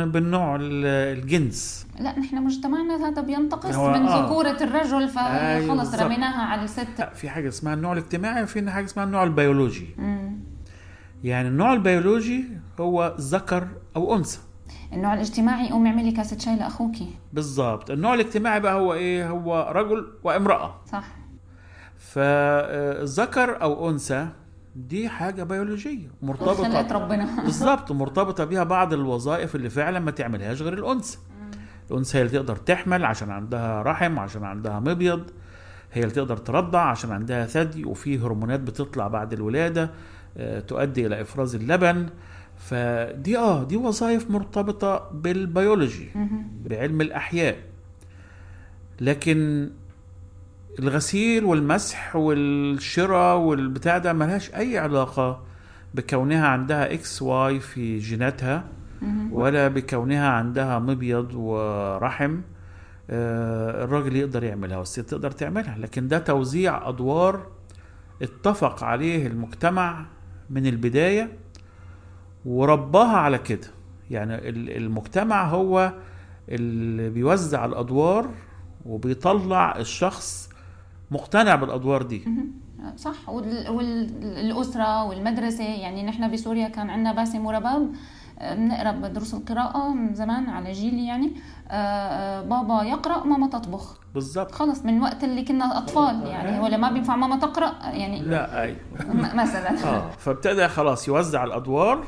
بالنوع 0.06 0.58
الجنس. 0.62 1.88
لا 2.00 2.20
نحن 2.20 2.44
مجتمعنا 2.44 3.08
هذا 3.08 3.22
بينتقص 3.22 3.76
من 3.76 4.06
آه. 4.06 4.26
ذكورة 4.26 4.58
الرجل 4.64 5.08
فخلص 5.08 5.94
أيوة 5.94 6.04
رميناها 6.04 6.42
على 6.42 6.64
الست. 6.64 7.10
في 7.14 7.30
حاجة 7.30 7.48
اسمها 7.48 7.74
النوع 7.74 7.94
الاجتماعي 7.94 8.44
وفي 8.44 8.72
حاجة 8.72 8.86
اسمها 8.86 9.06
النوع 9.06 9.24
البيولوجي. 9.24 9.88
مم. 9.98 10.40
يعني 11.24 11.48
النوع 11.48 11.74
البيولوجي 11.74 12.46
هو 12.80 13.16
ذكر 13.20 13.68
أو 13.96 14.16
أنثى. 14.16 14.40
النوع 14.94 15.14
الاجتماعي 15.14 15.70
قومي 15.70 15.90
اعملي 15.90 16.12
كاسة 16.12 16.38
شاي 16.38 16.56
لأخوكي. 16.56 17.10
بالضبط 17.34 17.92
النوع 17.92 18.14
الاجتماعي 18.14 18.60
بقى 18.60 18.74
هو 18.74 18.94
إيه؟ 18.94 19.30
هو 19.30 19.72
رجل 19.76 20.08
وامرأة. 20.24 20.76
صح. 20.92 21.06
فذكر 21.98 23.62
أو 23.62 23.90
أنثى 23.90 24.28
دي 24.76 25.10
حاجة 25.10 25.44
بيولوجية 25.44 26.08
مرتبطة 26.22 26.92
ربنا. 26.92 27.44
بالظبط 27.44 27.92
مرتبطة 27.92 28.46
بيها 28.46 28.64
بعض 28.64 28.94
الوظائف 28.94 29.56
اللي 29.56 29.70
فعلا 29.70 30.00
ما 30.00 30.12
تعملهاش 30.12 30.62
غير 30.62 30.74
الأنثى. 30.74 31.18
الأنثى 31.92 32.18
هي 32.18 32.22
اللي 32.22 32.34
تقدر 32.34 32.56
تحمل 32.56 33.06
عشان 33.06 33.30
عندها 33.30 33.82
رحم 33.82 34.20
عشان 34.20 34.44
عندها 34.44 34.80
مبيض 34.80 35.32
هي 35.94 36.02
اللي 36.04 36.14
تقدر 36.14 36.38
ترضع 36.38 36.82
عشان 36.82 37.12
عندها 37.12 37.46
ثدي 37.46 37.86
وفي 37.86 38.20
هرمونات 38.20 38.60
بتطلع 38.60 39.08
بعد 39.08 39.34
الولادة 39.34 39.92
آه، 40.38 40.60
تؤدي 40.60 41.08
إلى 41.08 41.22
إفراز 41.22 41.56
اللبن. 41.56 42.10
فدي 42.58 43.38
آه 43.38 43.64
دي 43.64 43.78
وظائف 43.78 44.32
مرتبطة 44.32 45.10
بالبيولوجي 45.14 46.10
بعلم 46.66 47.02
الأحياء. 47.02 47.58
لكن 49.02 49.70
الغسيل 50.80 51.46
والمسح 51.46 52.16
والشراء 52.16 53.38
والبتاع 53.38 53.98
ده 53.98 54.14
ملهاش 54.14 54.56
أي 54.56 54.78
علاقة 54.78 55.44
بكونها 55.94 56.48
عندها 56.48 56.94
XY 56.94 57.60
في 57.60 57.98
جيناتها 57.98 58.64
ولا 59.32 59.68
بكونها 59.68 60.28
عندها 60.30 60.80
مبيض 60.80 61.34
ورحم 61.36 62.42
آه، 63.10 63.84
الراجل 63.84 64.16
يقدر 64.16 64.44
يعملها 64.44 64.78
والست 64.78 65.00
تقدر 65.00 65.32
تعملها. 65.32 65.78
لكن 65.78 66.08
ده 66.08 66.20
توزيع 66.20 66.90
أدوار 66.90 67.48
اتفق 68.22 68.84
عليه 68.84 69.28
المجتمع 69.28 70.06
من 70.50 70.68
البداية 70.68 71.38
ورباها 72.46 73.18
على 73.18 73.38
كده. 73.38 73.68
يعني 74.12 74.50
المجتمع 74.78 75.48
هو 75.48 75.94
اللي 76.50 77.10
بيوزع 77.10 77.66
الأدوار 77.66 78.30
وبيطلع 78.86 79.78
الشخص 79.80 80.50
مقتنع 81.12 81.56
بالأدوار 81.56 82.02
دي. 82.02 82.22
صح. 82.98 83.30
والاسره 83.30 85.04
والمدرسة 85.04 85.64
يعني 85.64 86.04
نحن 86.04 86.32
بسوريا 86.32 86.68
كان 86.68 86.90
عندنا 86.90 87.14
باسم 87.14 87.46
ورباب 87.46 87.92
بنقرأ 88.42 88.92
بدروس 88.92 89.34
القراءة 89.34 89.94
من 89.94 90.14
زمان 90.16 90.50
على 90.50 90.72
جيلي 90.72 91.08
يعني. 91.08 91.32
آه، 91.70 91.72
آه، 91.72 92.42
بابا 92.42 92.84
يقرأ 92.84 93.24
ماما 93.24 93.48
تطبخ. 93.48 94.00
بالضبط. 94.14 94.52
خلص 94.52 94.86
من 94.86 95.02
وقت 95.02 95.24
اللي 95.24 95.44
كنا 95.44 95.78
أطفال 95.78 96.28
يعني. 96.28 96.60
ولا 96.60 96.78
ما 96.78 96.92
بينفع 96.92 97.16
ماما 97.16 97.40
تقرأ 97.40 97.74
يعني 97.84 98.22
لا 98.22 98.64
أي. 98.64 98.76
مثلا. 99.34 99.70
آه. 99.96 100.10
فابتدى 100.10 100.68
خلاص 100.68 101.08
يوزع 101.08 101.44
الأدوار 101.44 102.06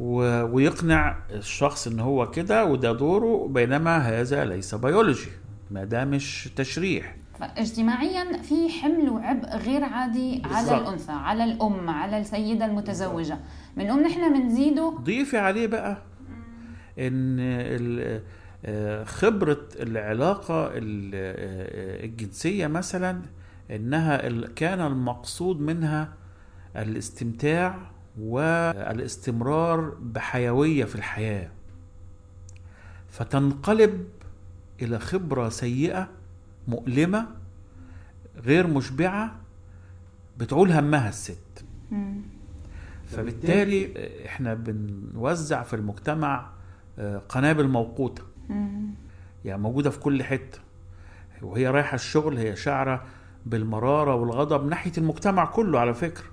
ويقنع 0.00 1.16
الشخص 1.30 1.86
إن 1.86 2.00
هو 2.00 2.30
كده 2.30 2.64
وده 2.64 2.92
دوره 2.92 3.48
بينما 3.48 3.98
هذا 3.98 4.44
ليس 4.44 4.74
بيولوجي 4.74 5.30
ما 5.70 5.84
ده 5.84 6.04
مش 6.04 6.50
تشريح. 6.56 7.16
فاجتماعيا 7.42 8.42
في 8.42 8.68
حمل 8.68 9.08
وعبء 9.10 9.56
غير 9.56 9.84
عادي 9.84 10.38
بالزبط. 10.38 10.52
على 10.72 10.78
الأنثى 10.78 11.12
على 11.12 11.44
الأم 11.44 11.90
على 11.90 12.18
السيدة 12.18 12.64
المتزوجة. 12.64 13.38
بنقوم 13.76 14.00
نحن 14.00 14.32
بنزيده 14.32 14.98
ضيفي 15.00 15.38
عليه 15.38 15.66
بقى 15.66 16.02
إن 16.98 17.36
آه، 18.64 19.04
خبرة 19.04 19.68
العلاقة 19.80 20.66
آه، 20.66 20.70
الجنسية 22.04 22.66
مثلا 22.66 23.22
إنها 23.70 24.46
كان 24.56 24.80
المقصود 24.80 25.60
منها 25.60 26.12
الاستمتاع 26.76 27.78
والاستمرار 28.20 29.80
بحيوية 30.00 30.84
في 30.84 30.94
الحياة. 30.94 31.48
فتنقلب 33.08 34.08
إلى 34.82 34.98
خبرة 34.98 35.48
سيئة 35.48 36.08
مؤلمة 36.68 37.26
غير 38.36 38.66
مشبعة 38.66 39.36
بتعول 40.38 40.72
همها 40.72 41.08
الست. 41.08 41.64
فبالتالي 43.06 43.92
إحنا 44.26 44.54
بنوزع 44.54 45.62
في 45.62 45.76
المجتمع 45.76 46.46
آه، 46.98 47.18
قنابل 47.18 47.68
موقوتة. 47.68 48.22
يعني 49.44 49.62
موجودة 49.62 49.90
في 49.90 49.98
كل 49.98 50.22
حتة. 50.22 50.58
وهي 51.42 51.68
رايحة 51.68 51.94
الشغل 51.94 52.36
هي 52.38 52.56
شعره 52.56 53.04
بالمرارة 53.46 54.14
والغضب 54.14 54.66
ناحية 54.66 54.92
المجتمع 54.98 55.44
كله 55.44 55.80
على 55.80 55.94
فكرة. 55.94 56.24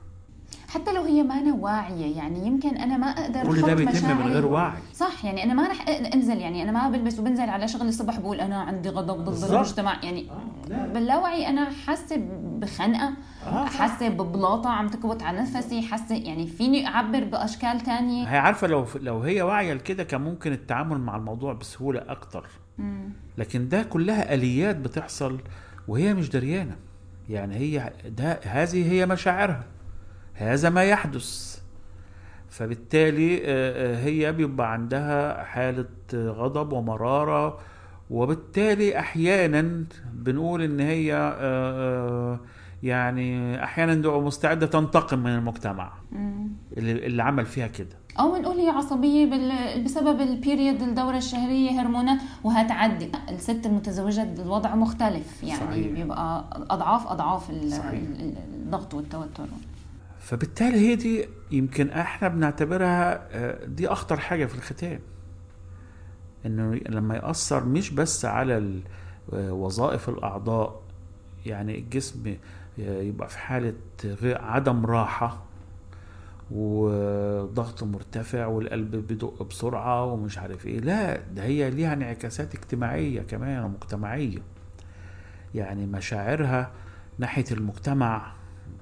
حتى 0.70 0.94
لو 0.94 1.04
هي 1.04 1.24
ما 1.24 1.34
أنا 1.34 1.54
واعية 1.54 2.18
يعني 2.18 2.48
يمكن 2.48 2.78
أنا 2.78 2.98
ما 2.98 3.08
أقدر 3.08 3.48
كل 3.48 3.62
ده 3.62 3.74
بيتم 3.74 4.18
من 4.18 4.28
غير 4.28 4.46
وعي. 4.46 4.78
صح 4.94 5.26
يعني 5.26 5.44
أنا 5.44 5.54
ما 5.54 5.68
رح 5.68 5.86
أنزل 6.14 6.38
يعني 6.38 6.64
أنا 6.64 6.72
ما 6.72 6.90
بلبس 6.90 7.20
وبنزل 7.20 7.50
على 7.50 7.68
شغل 7.68 7.88
الصبح 7.88 8.20
بقول 8.20 8.40
أنا 8.40 8.62
عندي 8.62 8.90
غضب 8.90 9.24
ضد 9.30 9.52
المجتمع 9.52 10.04
يعني 10.04 10.28
آه 10.72 10.88
باللاوعي 10.88 11.48
أنا 11.48 11.70
حاسة 11.88 12.16
بخنقة 12.44 13.14
آه 13.48 13.66
حاسة 13.66 14.10
ببلاطة 14.10 14.70
عم 14.70 14.88
تكبت 14.88 15.24
على 15.24 15.42
نفسي 15.42 15.82
حاسة 15.82 16.16
يعني 16.16 16.48
فيني 16.48 16.88
أعبر 16.88 17.24
بأشكال 17.24 17.80
تانية. 17.80 18.28
هي 18.28 18.38
عارفة 18.38 18.68
لو 18.68 18.86
لو 18.96 19.20
هي 19.20 19.42
واعية 19.42 19.74
لكده 19.74 20.04
كان 20.04 20.22
ممكن 20.22 20.52
التعامل 20.52 20.98
مع 20.98 21.16
الموضوع 21.16 21.54
بسهولة 21.54 22.02
أكتر. 22.08 22.48
لكن 23.38 23.70
ده 23.70 23.84
كلها 23.84 24.34
آليات 24.34 24.76
بتحصل 24.76 25.40
وهي 25.88 26.14
مش 26.14 26.30
دريانة. 26.30 26.76
يعني 27.30 27.56
هي 27.56 27.94
ده 28.10 28.40
هذه 28.44 28.92
هي 28.92 29.06
مشاعرها. 29.06 29.64
هذا 30.40 30.70
ما 30.70 30.84
يحدث. 30.84 31.60
فبالتالي 32.50 33.38
آه، 33.38 33.42
آه، 33.46 34.04
هي 34.04 34.32
بيبقى 34.32 34.74
عندها 34.74 35.44
حالة 35.44 35.86
غضب 36.14 36.74
ومرارة 36.74 37.60
وبالتالي 38.10 39.00
أحيانا 39.00 39.86
بنقول 40.14 40.62
إن 40.62 40.80
هي 40.80 41.16
آه، 41.16 42.40
يعني 42.84 43.64
أحيانا 43.64 44.20
مستعدة 44.20 44.68
تنتقم 44.68 45.20
من 45.20 45.36
المجتمع. 45.36 45.92
اللي, 46.78 46.92
اللي 46.92 47.24
عمل 47.24 47.46
فيها 47.46 47.68
كده. 47.68 48.00
أو 48.20 48.32
بنقول 48.32 48.58
هي 48.58 48.70
عصبية 48.70 49.26
بسبب 49.84 50.22
البيريد 50.22 50.82
الدورة 50.82 51.18
الشهرية 51.18 51.82
هرمونات 51.82 52.18
وهتعدي. 52.44 53.12
الست 53.30 53.66
المتزوجة 53.66 54.24
الوضع 54.24 54.76
مختلف. 54.76 55.44
يعني 55.44 55.60
صحيح. 55.60 55.88
بيبقى 55.88 56.46
اضعاف 56.70 57.08
أضعاف 57.08 57.50
الضغط 57.50 58.94
والتوتر. 58.94 59.46
فبالتالي 60.20 60.78
هي 60.78 60.96
دي 60.96 61.28
يمكن 61.52 61.90
إحنا 61.90 62.28
بنعتبرها 62.28 63.28
آه، 63.32 63.66
دي 63.66 63.88
اخطر 63.88 64.20
حاجة 64.20 64.46
في 64.46 64.56
الختان 64.56 65.00
انه 66.46 66.76
لما 66.90 67.16
يأثر 67.16 67.66
مش 67.66 67.90
بس 67.92 68.26
على 68.26 68.82
آه، 69.34 69.54
وظائف 69.54 70.10
الأعضاء 70.10 70.82
يعني 71.46 71.78
الجسم 71.80 72.36
يبقى 72.78 73.28
في 73.30 73.38
حالة 73.38 73.74
عدم 74.24 74.86
راحة 74.86 75.44
وضغط 76.52 77.84
مرتفع 77.84 78.46
والقلب 78.46 78.96
بيدق 78.96 79.44
بسرعة 79.44 80.06
ومش 80.06 80.38
عارف 80.38 80.66
إيه. 80.68 80.80
لا 80.80 81.18
ده 81.18 81.44
هي 81.44 81.70
ليها 81.70 81.94
انعكاسات 81.94 82.56
اجتماعية 82.56 83.22
كمان 83.22 83.64
ومجتمعية. 83.64 84.40
يعني 85.56 85.86
مشاعرها 85.86 86.72
ناحية 87.18 87.46
المجتمع 87.52 88.34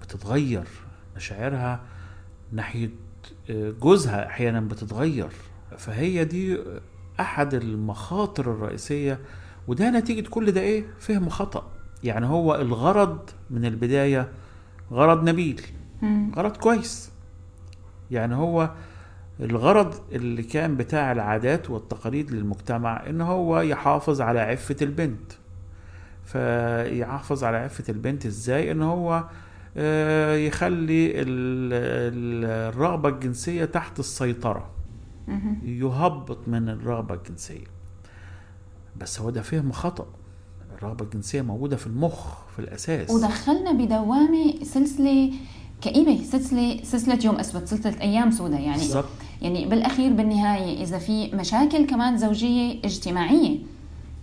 بتتغير. 0.02 0.68
مشاعرها 1.18 1.80
ناحية 2.52 2.90
آه، 3.50 3.72
جوزها 3.72 4.26
أحيانا 4.28 4.60
بتتغير. 4.60 5.30
فهي 5.78 6.26
دي 6.26 6.58
أحد 7.20 7.54
المخاطر 7.54 8.52
الرئيسية 8.52 9.20
وده 9.68 9.90
نتيجة 9.90 10.30
كل 10.30 10.52
ده 10.52 10.62
إيه؟ 10.62 10.86
فهم 11.00 11.30
خطأ. 11.30 11.68
يعني 12.04 12.26
هو 12.26 12.56
الغرض 12.56 13.30
من 13.50 13.66
البداية 13.66 14.30
غرض 14.92 15.30
نبيل. 15.30 15.62
غرض 16.36 16.58
كويس. 16.58 17.12
يعني 18.12 18.36
هو 18.36 18.72
الغرض 19.40 19.96
اللي 20.12 20.44
كان 20.44 20.78
بتاع 20.78 21.12
العادات 21.12 21.70
والتقاليد 21.70 22.32
للمجتمع 22.32 23.04
إن 23.10 23.22
هو 23.22 23.62
يحافظ 23.62 24.22
على 24.22 24.40
عفة 24.40 24.76
البنت. 24.82 25.32
فيحافظ 26.26 27.44
على 27.44 27.58
عفة 27.58 27.84
البنت 27.90 28.26
إزاي؟ 28.26 28.72
إن 28.72 28.82
هو 28.82 29.24
يخلي 30.48 31.12
ال- 31.22 31.74
ال- 31.74 32.74
الرغبة 32.74 33.10
الجنسية 33.10 33.66
تحت 33.66 34.00
السيطرة. 34.00 34.70
يهبط 35.64 36.48
من 36.48 36.70
الرغبة 36.70 37.16
الجنسية. 37.16 37.66
بس 39.02 39.20
هو 39.22 39.30
ده 39.30 39.42
فهم 39.42 39.72
خطأ. 39.72 40.06
الرغبة 40.78 41.06
الجنسية 41.06 41.42
موجودة 41.42 41.76
في 41.76 41.88
المخ 41.88 42.46
في 42.56 42.60
الأساس. 42.60 43.10
ودخلنا 43.10 43.72
بدوامة 43.72 44.64
سلسلة 44.64 45.32
كئيبة 45.82 46.24
سلسلة 46.24 46.80
سلسلة 46.84 47.20
يوم 47.26 47.36
أسود 47.36 47.66
سلسلة 47.66 48.02
أيام 48.02 48.32
سوداء. 48.32 48.62
يعني 48.62 48.78
بالظبط 48.78 49.10
يعني 49.42 49.66
بالأخير 49.66 50.14
بالنهاية 50.14 50.84
إذا 50.84 50.98
في 50.98 51.36
مشاكل 51.36 51.86
كمان 51.86 52.18
زوجية 52.18 52.80
اجتماعية 52.86 53.58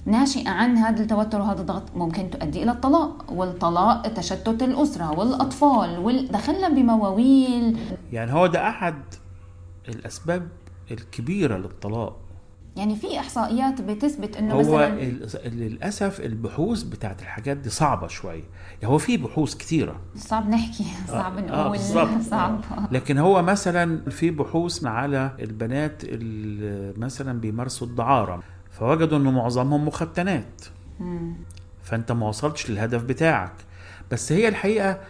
ناشئة 0.07 0.51
عن 0.51 0.77
هذا 0.77 1.03
التوتر 1.03 1.41
وهذا 1.41 1.61
الضغط 1.61 1.83
ممكن 1.97 2.31
تؤدي 2.31 2.63
إلى 2.63 2.71
الطلاق 2.71 3.33
والطلاق 3.33 4.09
تشتت 4.09 4.63
الأسرة 4.63 5.19
والأطفال 5.19 5.99
وال... 5.99 6.29
دخلنا 6.29 6.69
بمواويل. 6.69 7.79
يعني 8.13 8.33
هو 8.33 8.47
ده 8.47 8.69
أحد 8.69 8.95
الأسباب 9.89 10.49
الكبيرة 10.91 11.57
للطلاق. 11.57 12.21
يعني 12.77 12.97
في 12.97 13.19
إحصائيات 13.19 13.81
بتثبت 13.81 14.37
إنه 14.37 14.55
هو 14.55 14.61
مثلا 14.61 15.01
للأسف 15.49 16.21
البحوث 16.21 16.83
بتاعت 16.83 17.23
الحاجات 17.23 17.57
دي 17.57 17.71
صعبة 17.71 18.07
شوية. 18.07 18.43
يعني 18.83 18.95
هو 18.95 18.99
في 18.99 19.17
بحوث 19.17 19.55
كتيرة. 19.55 20.01
صعب 20.17 20.49
نحكي 20.49 20.85
صعب 21.09 21.39
آه، 21.39 21.41
نقول 21.41 21.71
بالظبط. 21.71 22.21
صعب. 22.31 22.61
لكن 22.91 23.19
هو 23.19 23.43
مثلا 23.43 24.11
في 24.11 24.31
بحوث 24.31 24.85
على 24.85 25.31
البنات 25.41 26.05
اللي 26.05 26.95
مثلا 26.97 27.41
بيمارسوا 27.41 27.87
الدعارة. 27.87 28.43
فوجدوا 28.79 29.19
انه 29.19 29.31
معظمهم 29.31 29.87
مختنات. 29.87 30.65
فأنت 31.83 32.13
ما 32.13 32.29
وصلتش 32.29 32.71
للهدف 32.71 33.03
بتاعك. 33.03 33.55
بس 34.11 34.33
هي 34.33 34.49
الحقيقة 34.49 35.01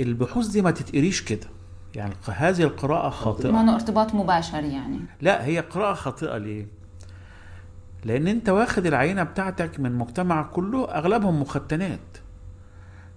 البحوث 0.00 0.46
دي 0.46 0.62
ما 0.62 0.70
تتقريش 0.70 1.22
كده. 1.22 1.46
يعني 1.94 2.14
هذه 2.26 2.62
القراءة 2.62 3.10
خاطئة. 3.10 3.50
ما 3.50 3.74
ارتباط 3.74 4.14
مباشر 4.14 4.64
يعني. 4.64 5.00
لا 5.20 5.44
هي 5.44 5.60
قراءة 5.60 5.94
خاطئة 5.94 6.36
ليه؟ 6.38 6.66
لأن 8.04 8.28
أنت 8.28 8.48
واخد 8.48 8.86
العينة 8.86 9.22
بتاعتك 9.22 9.80
من 9.80 9.92
مجتمع 9.92 10.42
كله 10.42 10.84
أغلبهم 10.84 11.40
مختنات. 11.40 12.18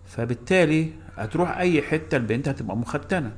فبالتالي 0.06 0.92
هتروح 1.18 1.58
أي 1.58 1.82
حتة 1.82 2.18
البنت 2.18 2.48
هتبقى 2.48 2.78
مختنة. 2.78 3.32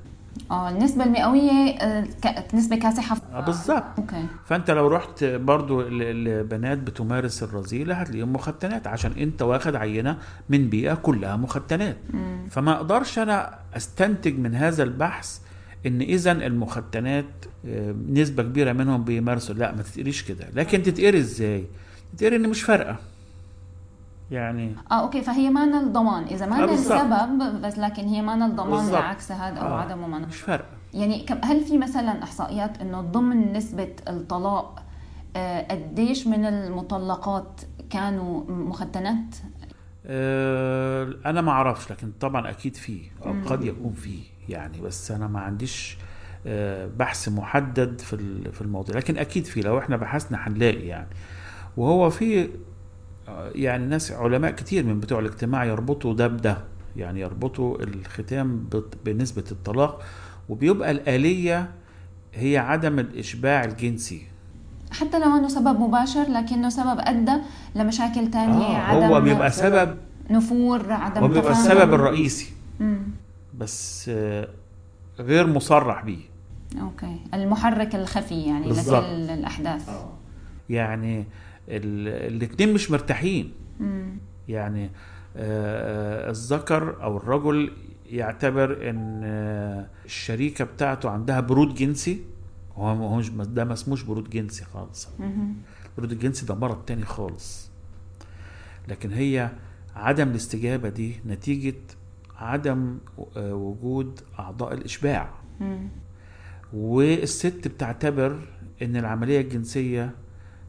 آه 0.51 0.69
النسبة 0.69 1.03
المئوية 1.03 1.51
آه، 1.69 2.01
ك- 2.23 2.55
نسبة 2.55 2.75
كاسحة 2.75 3.17
آه، 3.33 3.39
بالظبط. 3.39 3.83
أوكي. 3.97 4.25
فأنت 4.45 4.71
لو 4.71 4.87
رحت 4.87 5.23
برضو 5.23 5.81
ال- 5.81 6.27
البنات 6.27 6.77
بتمارس 6.77 7.43
الرذيلة 7.43 7.95
هتلاقيهم 7.95 8.33
مختنات 8.33 8.87
عشان 8.87 9.11
أنت 9.11 9.41
واخد 9.41 9.75
عينة 9.75 10.17
من 10.49 10.69
بيئة 10.69 10.93
كلها 10.93 11.35
مختنات. 11.35 11.97
مم. 12.13 12.47
فما 12.49 12.71
أقدرش 12.75 13.19
أنا 13.19 13.59
أستنتج 13.77 14.39
من 14.39 14.55
هذا 14.55 14.83
البحث 14.83 15.39
إن 15.85 16.01
اذا 16.01 16.31
المختنات 16.31 17.25
آه، 17.67 17.95
نسبة 18.09 18.43
كبيرة 18.43 18.73
منهم 18.73 19.03
بيمارسوا. 19.03 19.55
لا 19.55 19.75
ما 19.75 19.81
تتقريش 19.83 20.23
كده. 20.23 20.45
لكن 20.55 20.83
تتقري 20.83 21.17
إزاي؟ 21.19 21.65
تتقري 22.17 22.35
إن 22.35 22.49
مش 22.49 22.63
فارقة. 22.63 22.95
يعني 24.31 24.75
آه 24.91 25.01
أوكي 25.01 25.21
فهي 25.21 25.49
ما 25.49 25.63
الضمان 25.63 26.23
إذا 26.23 26.45
ما 26.45 26.63
آه،. 26.63 26.73
السبب 26.73 27.61
بس 27.61 27.79
لكن 27.79 28.03
هي 28.07 28.21
ما 28.21 28.45
الضمان. 28.45 28.91
لعكس 28.91 29.31
هذا 29.31 29.59
أو 29.59 29.67
آه. 29.67 29.79
عدمه 29.81 30.07
ما 30.07 30.19
مش 30.19 30.41
فارقه 30.41 30.67
يعني 30.93 31.19
كم- 31.19 31.41
هل 31.43 31.61
في 31.61 31.77
مثلا 31.77 32.23
إحصائيات 32.23 32.81
إنه 32.81 33.01
ضمن 33.01 33.53
نسبة 33.53 33.95
الطلاق 34.07 34.83
آه، 35.35 35.67
قديش 35.71 36.27
من 36.27 36.45
المطلقات 36.45 37.61
كانوا 37.89 38.43
مختنات 38.51 39.35
آه، 40.05 41.13
أنا 41.25 41.41
ما 41.41 41.51
أعرفش 41.51 41.91
لكن 41.91 42.11
طبعا 42.19 42.49
أكيد 42.49 42.75
فيه 42.75 43.01
أو. 43.25 43.33
قد 43.47 43.63
يكون 43.63 43.93
فيه 43.93 44.21
يعني 44.49 44.81
بس 44.81 45.11
أنا 45.11 45.27
ما 45.27 45.39
عنديش 45.39 45.97
آه، 46.47 46.89
بحث 46.97 47.29
محدد 47.29 48.01
في 48.01 48.41
في 48.51 48.61
الموضوع 48.61 48.95
لكن 48.95 49.17
أكيد 49.17 49.45
فيه 49.45 49.61
لو 49.61 49.79
إحنا 49.79 49.97
بحثنا 49.97 50.47
هنلاقي 50.47 50.87
يعني 50.87 51.07
وهو 51.77 52.09
في 52.09 52.49
يعني 53.55 53.85
ناس 53.85 54.11
علماء 54.11 54.51
كتير 54.51 54.85
من 54.85 54.99
بتوع 54.99 55.19
الاجتماع 55.19 55.65
يربطوا 55.65 56.13
ده 56.13 56.27
بده 56.27 56.57
يعني 56.97 57.19
يربطوا 57.21 57.83
الختام 57.83 58.65
بنسبة 59.05 59.43
الطلاق 59.51 60.03
وبيبقى 60.49 60.91
الآلية 60.91 61.69
هي 62.33 62.57
عدم 62.57 62.99
الإشباع 62.99 63.63
الجنسي 63.63 64.21
حتى 64.91 65.19
لو 65.19 65.35
إنه 65.37 65.47
سبب 65.47 65.79
مباشر 65.79 66.23
لكنه 66.29 66.69
سبب 66.69 66.97
أدى 66.99 67.37
لمشاكل 67.75 68.31
تانية 68.31 68.65
آه 68.65 68.77
عدم 68.77 69.03
هو 69.03 69.21
بيبقى 69.21 69.51
سبب 69.51 69.97
نفور 70.29 70.91
عدم 70.93 71.21
هو 71.21 71.27
بيبقى 71.27 71.41
تفاهم. 71.53 71.71
السبب 71.71 71.93
الرئيسي 71.93 72.53
مم. 72.79 73.01
بس 73.57 74.09
آه، 74.13 74.47
غير 75.19 75.47
مصرح 75.47 76.03
بيه 76.03 76.19
okay 76.81 77.19
المحرك 77.33 77.95
الخفي 77.95 78.41
يعني 78.41 78.67
بالظبط. 78.67 79.03
لكل 79.03 79.29
الأحداث 79.29 79.89
يعني 80.69 81.25
الاثنين 81.69 82.73
مش 82.73 82.91
مرتاحين 82.91 83.51
مم. 83.79 84.17
يعني 84.49 84.89
آه، 85.37 86.29
الذكر 86.29 87.03
أو 87.03 87.17
الرجل 87.17 87.71
يعتبر 88.09 88.89
إن 88.89 89.21
آه، 89.23 89.87
الشريكة 90.05 90.65
بتاعته 90.65 91.09
عندها 91.09 91.39
برود 91.39 91.75
جنسي 91.75 92.21
هو 92.75 93.15
مش 93.17 93.29
ده 93.29 93.65
ما 93.65 93.73
اسموش 93.73 94.03
برود 94.03 94.29
جنسي 94.29 94.65
خالص. 94.65 95.09
البرود 95.89 96.11
الجنسي 96.11 96.45
ده 96.45 96.55
مرض 96.55 96.85
تاني 96.85 97.05
خالص 97.05 97.69
لكن 98.87 99.11
هي 99.11 99.49
عدم 99.95 100.29
الاستجابة 100.29 100.89
دي 100.89 101.15
نتيجة 101.27 101.75
عدم 102.37 102.97
آه، 103.37 103.53
وجود 103.53 104.19
أعضاء 104.39 104.73
الإشباع. 104.73 105.29
والست 106.73 107.67
بتعتبر 107.67 108.39
إن 108.81 108.95
العملية 108.97 109.41
الجنسية 109.41 110.11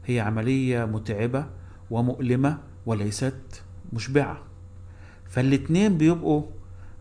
هي 0.05 0.19
عملية 0.19 0.85
متعبة 0.85 1.45
ومؤلمة 1.91 2.57
وليست 2.85 3.63
مشبعة. 3.93 4.37
فالاتنين 5.29 5.97
بيبقوا 5.97 6.43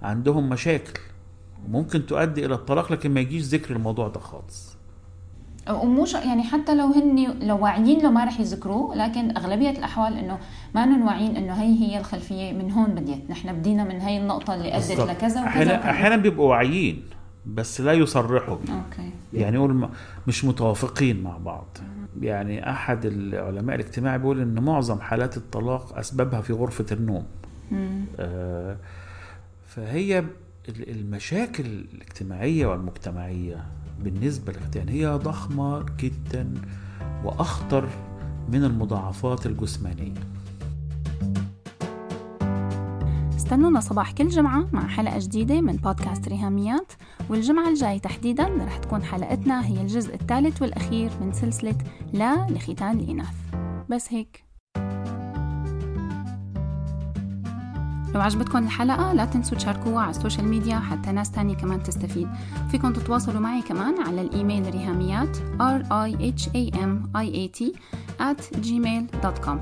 عندهم 0.02 0.48
مشاكل 0.48 1.00
ممكن 1.68 2.06
تؤدي 2.06 2.46
إلى 2.46 2.54
الطلاق 2.54 2.92
لكن 2.92 3.14
ما 3.14 3.20
يجيش 3.20 3.42
ذكر 3.42 3.76
الموضوع 3.76 4.08
ده 4.08 4.20
خالص. 4.20 4.72
ومش 5.70 6.14
يعني 6.14 6.42
حتى 6.42 6.74
لو 6.74 6.86
هن 6.86 7.38
لو 7.46 7.58
واعيين 7.58 8.02
له 8.02 8.10
ما 8.10 8.24
رح 8.24 8.40
يذكروه 8.40 8.94
لكن 8.94 9.36
أغلبية 9.36 9.70
الأحوال 9.70 10.16
إنه 10.16 10.38
ما 10.74 10.86
نن 10.86 11.02
واعيين 11.02 11.36
إنه 11.36 11.52
هي 11.52 11.80
هي 11.80 11.98
الخلفية 11.98 12.52
من 12.52 12.70
هون 12.70 12.86
بديت. 12.94 13.30
نحن 13.30 13.52
بدينا 13.52 13.84
من 13.84 14.00
هي 14.00 14.18
النقطة 14.18 14.54
اللي 14.54 14.76
أدت. 14.76 14.90
لكذا 14.90 15.12
وكذا 15.12 15.46
أحيانا. 15.46 15.90
أحيانا 15.90 16.16
بيبقوا 16.16 16.50
واعيين 16.50 17.02
بس 17.46 17.80
لا 17.80 17.92
يصرحوا 17.92 18.56
بيه. 18.56 18.72
أوكي. 18.72 19.10
يعني 19.32 19.56
يقول 19.56 19.88
مش 20.26 20.44
متوافقين 20.44 21.22
مع 21.22 21.38
بعض. 21.38 21.78
يعني 22.20 22.70
أحد 22.70 23.04
العلماء 23.06 23.76
الاجتماعي 23.76 24.18
بيقول 24.18 24.40
إن 24.40 24.62
معظم 24.64 25.00
حالات 25.00 25.36
الطلاق 25.36 25.98
أسبابها 25.98 26.40
في 26.40 26.52
غرفة 26.52 26.86
النوم. 26.92 27.26
آه، 28.18 28.76
فهي 29.66 30.18
ال- 30.68 30.90
المشاكل 30.90 31.64
الاجتماعية 31.66 32.66
والمجتمعية 32.66 33.64
بالنسبة 34.04 34.52
للختان 34.52 34.88
هي 34.88 35.06
ضخمة 35.06 35.86
جدا 36.00 36.54
وأخطر 37.24 37.88
من 38.48 38.64
المضاعفات 38.64 39.46
الجسمانية 39.46 40.14
استنونا 43.42 43.80
صباح 43.80 44.12
كل 44.12 44.28
جمعة 44.28 44.68
مع 44.72 44.86
حلقة 44.86 45.18
جديدة 45.18 45.60
من 45.60 45.76
بودكاست 45.76 46.28
ريهاميات 46.28 46.92
والجمعة 47.28 47.68
الجاي 47.68 47.98
تحديدا 47.98 48.44
رح 48.44 48.78
تكون 48.78 49.02
حلقتنا 49.02 49.66
هي 49.66 49.80
الجزء 49.80 50.14
الثالث 50.14 50.62
والأخير 50.62 51.10
من 51.20 51.32
سلسلة 51.32 51.74
لا 52.12 52.46
لختان 52.50 53.00
الإناث. 53.00 53.34
بس 53.88 54.12
هيك. 54.12 54.44
لو 58.14 58.20
عجبتكم 58.20 58.58
الحلقة 58.58 59.12
لا 59.12 59.24
تنسوا 59.24 59.58
تشاركوها 59.58 60.02
على 60.02 60.10
ال 60.10 60.16
social 60.16 60.48
media 60.48 60.78
حتى 60.78 61.12
ناس 61.12 61.30
تانية 61.30 61.54
كمان 61.54 61.82
تستفيد. 61.82 62.28
فيكم 62.70 62.92
تتواصلوا 62.92 63.40
معي 63.40 63.62
كمان 63.62 64.02
على 64.02 64.20
الإيميل 64.20 64.70
ريهاميات 64.70 65.36
r 65.58 65.82
i 65.82 66.12
h 66.14 66.48
a 66.48 66.76
m 66.76 67.16
i 67.16 67.26
a 67.26 67.58
t 67.58 67.78
at 68.20 68.56
gmail.com 68.56 69.58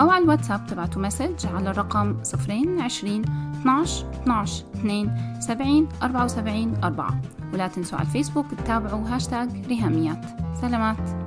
أو 0.00 0.10
على 0.10 0.24
الواتساب 0.24 0.66
تبعتوا 0.66 1.02
message 1.02 1.46
على 1.46 1.70
الرقم 1.70 2.16
020 2.22 3.24
12 3.60 4.10
12 4.10 4.64
2 4.74 5.40
70 5.40 5.88
74 6.02 6.84
4 6.84 7.20
ولا 7.52 7.68
تنسوا 7.68 7.98
على 7.98 8.06
الفيسبوك 8.06 8.46
تتابعوا 8.54 9.08
هاشتاج 9.08 9.66
ريهاميات. 9.66 10.24
سلامات. 10.60 11.21